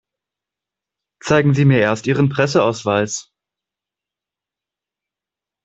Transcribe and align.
Zeigen 1.21 1.53
Sie 1.53 1.63
mir 1.63 1.77
erst 1.77 2.07
Ihren 2.07 2.29
Presseausweis. 2.29 3.31